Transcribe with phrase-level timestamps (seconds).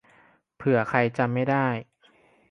[0.57, 1.67] เผื่อใครจำไม่ได้